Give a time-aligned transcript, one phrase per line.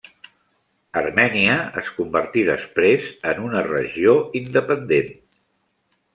[1.01, 5.15] Armènia es convertí després en una regió independent.